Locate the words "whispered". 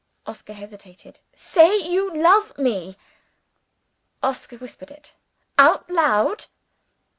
4.57-4.89